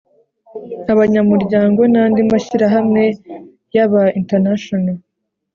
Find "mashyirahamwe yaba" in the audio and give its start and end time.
2.31-4.03